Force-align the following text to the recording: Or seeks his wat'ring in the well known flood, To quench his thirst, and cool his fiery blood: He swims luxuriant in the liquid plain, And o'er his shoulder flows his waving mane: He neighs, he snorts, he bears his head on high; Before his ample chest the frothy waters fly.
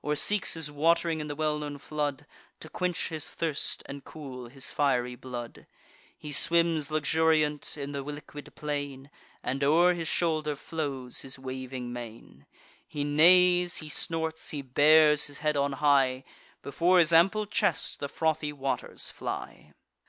Or 0.00 0.14
seeks 0.14 0.54
his 0.54 0.68
wat'ring 0.70 1.20
in 1.20 1.26
the 1.26 1.34
well 1.34 1.58
known 1.58 1.76
flood, 1.76 2.24
To 2.60 2.68
quench 2.68 3.08
his 3.08 3.32
thirst, 3.34 3.82
and 3.86 4.04
cool 4.04 4.46
his 4.46 4.70
fiery 4.70 5.16
blood: 5.16 5.66
He 6.16 6.30
swims 6.30 6.92
luxuriant 6.92 7.76
in 7.76 7.90
the 7.90 8.02
liquid 8.02 8.54
plain, 8.54 9.10
And 9.42 9.64
o'er 9.64 9.94
his 9.94 10.06
shoulder 10.06 10.54
flows 10.54 11.22
his 11.22 11.36
waving 11.36 11.92
mane: 11.92 12.46
He 12.86 13.02
neighs, 13.02 13.78
he 13.78 13.88
snorts, 13.88 14.50
he 14.50 14.62
bears 14.62 15.26
his 15.26 15.38
head 15.40 15.56
on 15.56 15.72
high; 15.72 16.22
Before 16.62 17.00
his 17.00 17.12
ample 17.12 17.44
chest 17.46 17.98
the 17.98 18.08
frothy 18.08 18.52
waters 18.52 19.10
fly. 19.10 19.72